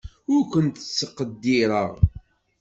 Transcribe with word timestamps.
Ur 0.33 0.41
kent-ttqeddireɣ. 0.51 1.91